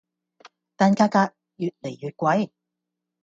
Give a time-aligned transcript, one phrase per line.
[0.77, 2.49] 但價格越來越貴